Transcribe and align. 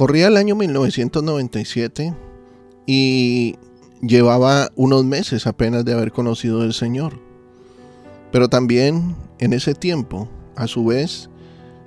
Corría 0.00 0.28
el 0.28 0.38
año 0.38 0.56
1997 0.56 2.14
y 2.86 3.56
llevaba 4.00 4.70
unos 4.74 5.04
meses 5.04 5.46
apenas 5.46 5.84
de 5.84 5.92
haber 5.92 6.10
conocido 6.10 6.62
al 6.62 6.72
Señor. 6.72 7.20
Pero 8.32 8.48
también 8.48 9.14
en 9.40 9.52
ese 9.52 9.74
tiempo, 9.74 10.26
a 10.56 10.68
su 10.68 10.86
vez, 10.86 11.28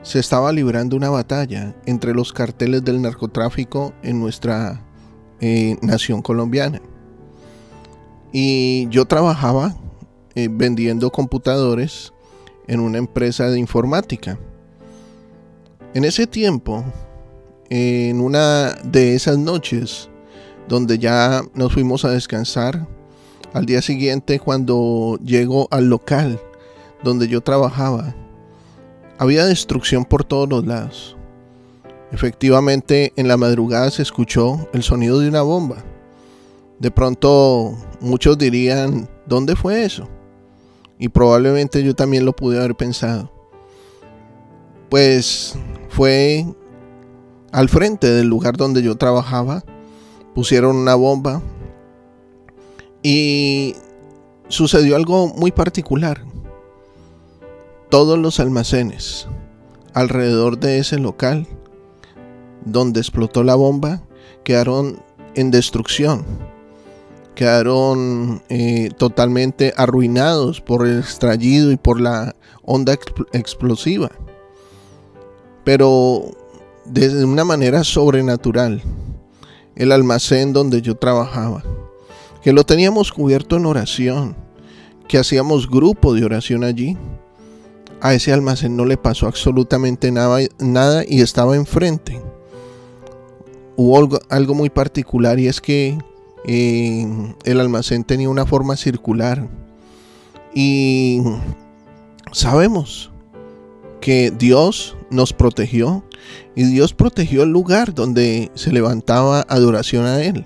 se 0.04 0.20
estaba 0.20 0.52
librando 0.52 0.96
una 0.96 1.10
batalla 1.10 1.76
entre 1.88 2.14
los 2.14 2.34
carteles 2.34 2.84
del 2.84 3.02
narcotráfico 3.02 3.94
en 4.04 4.20
nuestra 4.20 4.86
eh, 5.42 5.80
nación 5.82 6.22
colombiana. 6.22 6.84
Y 8.32 8.88
yo 8.90 9.06
trabajaba 9.06 9.76
eh, 10.36 10.50
vendiendo 10.52 11.10
computadores 11.10 12.14
en 12.68 12.80
una 12.80 13.00
empresa 13.00 13.50
de 13.50 13.58
informática. 13.58 14.38
En 15.96 16.06
ese 16.06 16.28
tiempo, 16.28 16.86
en 17.76 18.22
una 18.22 18.76
de 18.84 19.16
esas 19.16 19.40
noches 19.40 20.08
donde 20.68 21.00
ya 21.00 21.42
nos 21.56 21.74
fuimos 21.74 22.06
a 22.06 22.12
descansar, 22.12 22.88
al 23.52 23.66
día 23.66 23.82
siguiente 23.82 24.40
cuando 24.40 25.18
llego 25.24 25.68
al 25.72 25.90
local 25.90 26.40
donde 27.04 27.28
yo 27.28 27.42
trabajaba, 27.42 28.14
había 29.18 29.48
destrucción 29.48 30.06
por 30.06 30.24
todos 30.24 30.48
los 30.48 30.68
lados. 30.68 31.18
Efectivamente, 32.12 33.12
en 33.16 33.28
la 33.28 33.38
madrugada 33.38 33.90
se 33.90 34.04
escuchó 34.04 34.70
el 34.72 34.84
sonido 34.84 35.18
de 35.18 35.30
una 35.30 35.42
bomba. 35.42 35.84
De 36.78 36.92
pronto 36.92 37.76
muchos 38.00 38.38
dirían, 38.38 39.10
¿dónde 39.26 39.56
fue 39.56 39.84
eso? 39.84 40.08
Y 41.00 41.10
probablemente 41.10 41.84
yo 41.84 41.96
también 41.96 42.24
lo 42.24 42.36
pude 42.36 42.60
haber 42.60 42.76
pensado. 42.76 43.34
Pues 44.92 45.56
fue 45.90 46.46
al 47.54 47.70
frente 47.70 48.08
del 48.08 48.28
lugar 48.28 48.58
donde 48.58 48.84
yo 48.84 48.98
trabajaba. 48.98 49.64
Pusieron 50.36 50.76
una 50.76 50.96
bomba. 50.96 51.42
Y 53.02 53.76
sucedió 54.50 54.98
algo 54.98 55.28
muy 55.28 55.52
particular. 55.52 56.26
Todos 57.90 58.20
los 58.20 58.42
almacenes 58.42 59.28
alrededor 59.94 60.60
de 60.60 60.80
ese 60.80 60.98
local 61.00 61.48
donde 62.66 63.00
explotó 63.00 63.44
la 63.44 63.56
bomba 63.56 64.02
quedaron 64.44 65.02
en 65.36 65.52
destrucción 65.52 66.26
quedaron 67.36 68.42
eh, 68.50 68.92
totalmente 68.98 69.74
arruinados 69.76 70.62
por 70.62 70.86
el 70.86 71.00
estallido 71.00 71.72
y 71.72 71.78
por 71.78 72.00
la 72.00 72.36
onda 72.64 72.94
explosiva. 73.34 74.12
Pero 75.64 76.32
de 76.86 77.26
una 77.26 77.44
manera 77.44 77.84
sobrenatural, 77.84 78.82
el 79.76 79.92
almacén 79.92 80.54
donde 80.54 80.82
yo 80.82 80.96
trabajaba, 80.96 81.64
que 82.42 82.54
lo 82.54 82.64
teníamos 82.66 83.12
cubierto 83.12 83.58
en 83.58 83.66
oración, 83.66 84.36
que 85.08 85.18
hacíamos 85.18 85.70
grupo 85.70 86.14
de 86.14 86.26
oración 86.26 86.64
allí, 86.64 86.98
a 88.02 88.14
ese 88.14 88.34
almacén 88.34 88.76
no 88.76 88.84
le 88.84 88.98
pasó 88.98 89.28
absolutamente 89.28 90.12
nada, 90.12 90.40
nada 90.60 91.04
y 91.08 91.22
estaba 91.22 91.56
enfrente. 91.56 92.22
Hubo 93.78 93.98
algo, 93.98 94.20
algo 94.30 94.54
muy 94.54 94.70
particular 94.70 95.40
y 95.40 95.48
es 95.48 95.62
que 95.62 95.98
el 96.46 97.60
almacén 97.62 98.04
tenía 98.04 98.28
una 98.28 98.46
forma 98.46 98.76
circular. 98.76 99.48
Y 100.54 101.22
sabemos 102.34 103.13
que 104.04 104.32
Dios 104.32 104.98
nos 105.10 105.32
protegió 105.32 106.04
y 106.56 106.66
Dios 106.66 106.94
protegió 106.94 107.44
el 107.44 107.52
lugar 107.52 107.94
donde 107.94 108.52
se 108.54 108.74
levantaba 108.74 109.46
adoración 109.48 110.06
a 110.06 110.22
Él. 110.22 110.46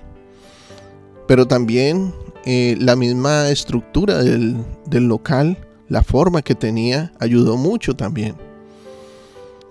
Pero 1.26 1.48
también 1.48 2.14
eh, 2.44 2.76
la 2.78 2.94
misma 2.94 3.48
estructura 3.48 4.22
del, 4.22 4.64
del 4.86 5.08
local, 5.08 5.58
la 5.88 6.04
forma 6.04 6.42
que 6.42 6.54
tenía, 6.54 7.12
ayudó 7.18 7.56
mucho 7.56 7.96
también. 7.96 8.36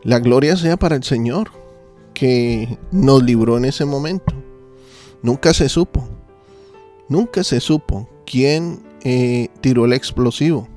La 0.04 0.20
gloria 0.20 0.58
sea 0.58 0.76
para 0.76 0.98
el 0.98 1.06
Señor 1.06 1.52
que 2.14 2.78
nos 2.92 3.24
libró 3.24 3.56
en 3.56 3.64
ese 3.64 3.86
momento. 3.86 4.34
Nunca 5.22 5.54
se 5.54 5.70
supo. 5.70 6.06
Nunca 7.08 7.42
se 7.42 7.62
supo 7.62 8.10
quién 8.26 8.84
eh, 9.06 9.48
tiró 9.62 9.86
el 9.86 9.94
explosivo. 9.94 10.68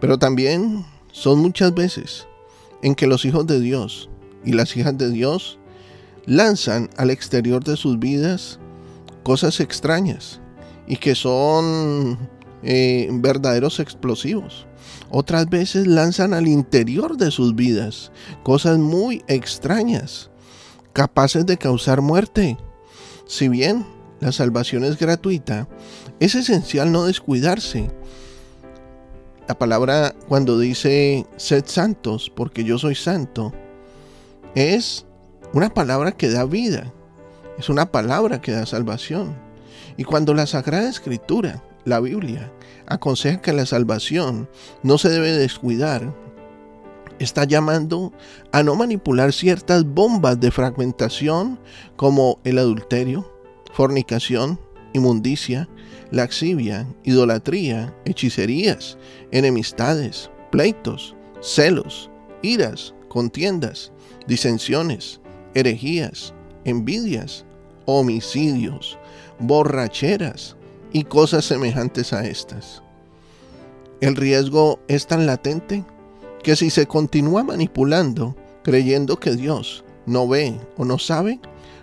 Pero 0.00 0.18
también 0.18 0.86
son 1.14 1.38
muchas 1.38 1.72
veces 1.72 2.26
en 2.82 2.96
que 2.96 3.06
los 3.06 3.24
hijos 3.24 3.46
de 3.46 3.60
Dios 3.60 4.10
y 4.44 4.52
las 4.52 4.76
hijas 4.76 4.98
de 4.98 5.10
Dios 5.10 5.60
lanzan 6.26 6.90
al 6.96 7.10
exterior 7.10 7.62
de 7.62 7.76
sus 7.76 8.00
vidas 8.00 8.58
cosas 9.22 9.60
extrañas 9.60 10.40
y 10.88 10.96
que 10.96 11.14
son 11.14 12.18
eh, 12.64 13.08
verdaderos 13.12 13.78
explosivos. 13.78 14.66
Otras 15.08 15.48
veces 15.48 15.86
lanzan 15.86 16.34
al 16.34 16.48
interior 16.48 17.16
de 17.16 17.30
sus 17.30 17.54
vidas 17.54 18.10
cosas 18.42 18.78
muy 18.78 19.22
extrañas, 19.28 20.30
capaces 20.92 21.46
de 21.46 21.56
causar 21.56 22.00
muerte. 22.00 22.58
Si 23.28 23.48
bien 23.48 23.86
la 24.18 24.32
salvación 24.32 24.82
es 24.82 24.98
gratuita, 24.98 25.68
es 26.18 26.34
esencial 26.34 26.90
no 26.90 27.04
descuidarse. 27.04 27.88
La 29.46 29.58
palabra 29.58 30.14
cuando 30.26 30.58
dice 30.58 31.26
sed 31.36 31.64
santos 31.66 32.32
porque 32.34 32.64
yo 32.64 32.78
soy 32.78 32.94
santo, 32.94 33.52
es 34.54 35.04
una 35.52 35.72
palabra 35.72 36.12
que 36.12 36.30
da 36.30 36.46
vida, 36.46 36.92
es 37.58 37.68
una 37.68 37.92
palabra 37.92 38.40
que 38.40 38.52
da 38.52 38.64
salvación. 38.64 39.36
Y 39.98 40.04
cuando 40.04 40.32
la 40.32 40.46
Sagrada 40.46 40.88
Escritura, 40.88 41.62
la 41.84 42.00
Biblia, 42.00 42.50
aconseja 42.86 43.42
que 43.42 43.52
la 43.52 43.66
salvación 43.66 44.48
no 44.82 44.96
se 44.96 45.10
debe 45.10 45.32
descuidar, 45.32 46.14
está 47.18 47.44
llamando 47.44 48.12
a 48.50 48.62
no 48.62 48.74
manipular 48.74 49.32
ciertas 49.32 49.84
bombas 49.84 50.40
de 50.40 50.50
fragmentación 50.50 51.60
como 51.96 52.38
el 52.44 52.58
adulterio, 52.58 53.30
fornicación, 53.72 54.58
inmundicia, 54.94 55.68
laxivia, 56.10 56.86
idolatría, 57.04 57.94
hechicerías, 58.06 58.96
enemistades, 59.30 60.30
pleitos, 60.50 61.14
celos, 61.42 62.10
iras, 62.42 62.94
contiendas, 63.08 63.92
disensiones, 64.26 65.20
herejías, 65.54 66.32
envidias, 66.64 67.44
homicidios, 67.84 68.98
borracheras 69.38 70.56
y 70.92 71.04
cosas 71.04 71.44
semejantes 71.44 72.14
a 72.14 72.26
estas. 72.26 72.82
El 74.00 74.16
riesgo 74.16 74.80
es 74.88 75.06
tan 75.06 75.26
latente 75.26 75.84
que 76.42 76.56
si 76.56 76.70
se 76.70 76.86
continúa 76.86 77.42
manipulando 77.42 78.34
creyendo 78.64 79.16
que 79.20 79.36
Dios 79.36 79.84
no 80.06 80.26
ve 80.26 80.58
o 80.76 80.84
no 80.84 80.98
sabe, 80.98 81.38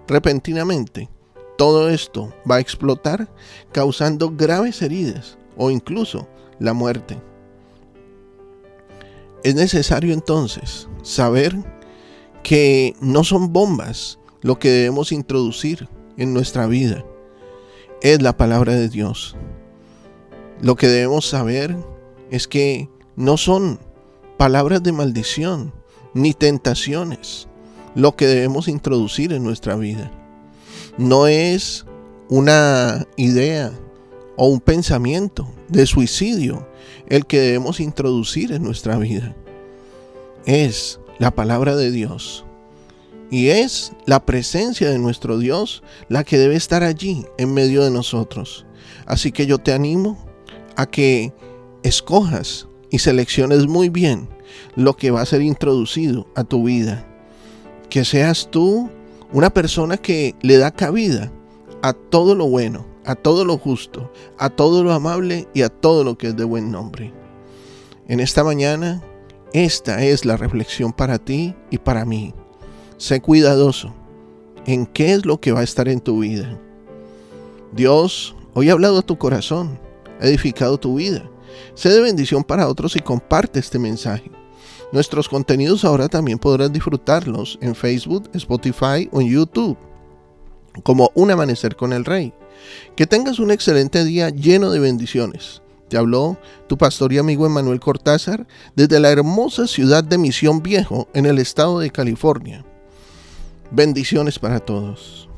repentinamente 0.08 1.10
todo 1.58 1.90
esto 1.90 2.34
va 2.50 2.56
a 2.56 2.60
explotar 2.60 3.28
causando 3.72 4.32
graves 4.32 4.82
heridas 4.82 5.38
o 5.58 5.70
incluso 5.72 6.28
la 6.60 6.74
muerte. 6.74 7.22
Es 9.44 9.56
necesario 9.56 10.14
entonces 10.14 10.88
saber 11.04 11.56
que 12.44 12.96
no 13.00 13.24
son 13.24 13.54
bombas 13.54 14.20
lo 14.42 14.60
que 14.60 14.70
debemos 14.70 15.12
introducir 15.12 15.88
en 16.18 16.34
nuestra 16.34 16.68
vida. 16.68 17.04
Es 18.02 18.22
la 18.22 18.38
palabra 18.38 18.74
de 18.74 18.90
Dios. 18.90 19.36
Lo 20.62 20.76
que 20.76 20.88
debemos 20.88 21.28
saber 21.28 21.76
es 22.30 22.48
que 22.48 22.90
no 23.16 23.38
son 23.38 23.80
palabras 24.38 24.82
de 24.84 24.92
maldición 24.92 25.74
ni 26.14 26.34
tentaciones 26.34 27.48
lo 27.94 28.16
que 28.16 28.26
debemos 28.26 28.68
introducir 28.68 29.34
en 29.34 29.44
nuestra 29.44 29.76
vida 29.76 30.12
no 30.98 31.28
es 31.28 31.86
una 32.30 33.06
idea 33.18 33.72
o 34.38 34.48
un 34.48 34.60
pensamiento 34.60 35.48
de 35.68 35.86
suicidio 35.86 36.68
el 37.08 37.26
que 37.26 37.40
debemos 37.40 37.80
introducir 37.80 38.54
en 38.54 38.64
nuestra 38.64 38.98
vida. 38.98 39.36
Es 40.46 41.00
la 41.20 41.32
palabra 41.32 41.76
de 41.76 41.92
Dios. 41.92 42.46
Y 43.30 43.48
es 43.48 43.94
la 44.06 44.26
presencia 44.26 44.90
de 44.90 45.00
nuestro 45.00 45.38
Dios 45.38 45.84
la 46.10 46.24
que 46.24 46.38
debe 46.38 46.56
estar 46.56 46.84
allí 46.84 47.26
en 47.38 47.54
medio 47.54 47.84
de 47.84 47.92
nosotros. 47.92 48.66
Así 49.06 49.32
que 49.32 49.46
yo 49.46 49.58
te 49.58 49.74
animo 49.74 50.18
a 50.76 50.86
que 50.86 51.34
escojas 51.84 52.68
y 52.90 53.00
selecciones 53.00 53.68
muy 53.68 53.90
bien 53.90 54.28
lo 54.76 54.98
que 54.98 55.12
va 55.12 55.22
a 55.22 55.26
ser 55.26 55.42
introducido 55.42 56.28
a 56.36 56.44
tu 56.44 56.64
vida. 56.64 57.08
Que 57.90 58.04
seas 58.04 58.50
tú 58.52 58.90
una 59.34 59.50
persona 59.50 59.98
que 59.98 60.36
le 60.42 60.58
da 60.58 60.72
cabida 60.72 61.32
a 61.82 61.94
todo 61.94 62.36
lo 62.36 62.48
bueno, 62.48 62.86
a 63.06 63.16
todo 63.16 63.46
lo 63.46 63.58
justo, 63.58 64.12
a 64.38 64.50
todo 64.50 64.84
lo 64.84 64.92
amable 64.92 65.48
y 65.54 65.62
a 65.62 65.70
todo 65.70 66.04
lo 66.04 66.18
que 66.18 66.28
es 66.28 66.36
de 66.36 66.44
buen 66.44 66.72
nombre. 66.72 67.14
En 68.08 68.20
esta 68.20 68.44
mañana 68.44 69.02
Esta 69.54 70.02
es 70.02 70.24
la 70.24 70.38
reflexión 70.38 70.94
para 70.94 71.20
ti 71.20 71.56
y 71.70 71.78
para 71.78 72.06
mí. 72.06 72.34
Sé 72.96 73.20
cuidadoso 73.20 73.94
en 74.66 74.86
qué 74.86 75.14
es 75.14 75.26
lo 75.26 75.42
que 75.42 75.52
va 75.52 75.60
a 75.60 75.64
estar 75.64 75.90
en 75.90 76.00
tu 76.00 76.20
vida. 76.20 76.58
Dios 77.74 78.34
hoy 78.54 78.70
ha 78.70 78.74
hablado 78.74 79.00
a 79.00 79.02
tu 79.02 79.18
corazón, 79.18 79.78
ha 80.22 80.26
edificado 80.26 80.78
tu 80.78 80.96
vida. 80.96 81.30
Sé 81.74 81.90
de 81.90 82.00
bendición 82.00 82.46
para 82.46 82.70
otros 82.70 82.96
y 82.96 83.02
comparte 83.02 83.60
este 83.60 83.78
mensaje. 83.78 84.32
Nuestros 84.92 85.30
contenidos 85.30 85.86
ahora 85.86 86.10
también 86.10 86.38
podrás 86.38 86.72
disfrutarlos 86.72 87.58
en 87.62 87.76
Facebook, 87.76 88.30
Spotify 88.34 89.08
o 89.12 89.22
en 89.22 89.30
YouTube, 89.30 89.78
como 90.84 91.12
Un 91.14 91.32
Amanecer 91.32 91.78
con 91.78 91.94
el 91.94 92.04
Rey. 92.04 92.34
Que 92.96 93.08
tengas 93.08 93.40
un 93.40 93.52
excelente 93.52 94.04
día 94.04 94.30
lleno 94.30 94.70
de 94.70 94.80
bendiciones. 94.80 95.62
Te 95.88 95.98
habló 95.98 96.38
tu 96.68 96.78
pastor 96.78 97.12
y 97.14 97.18
amigo 97.18 97.46
Emanuel 97.46 97.80
Cortázar 97.80 98.48
desde 98.76 99.00
la 99.00 99.12
hermosa 99.12 99.66
ciudad 99.66 100.04
de 100.04 100.18
Misión 100.18 100.62
Viejo 100.62 101.08
en 101.14 101.26
el 101.26 101.40
estado 101.40 101.80
de 101.80 101.90
California. 101.90 102.66
Bendiciones 103.72 104.40
para 104.40 104.60
todos. 104.60 105.31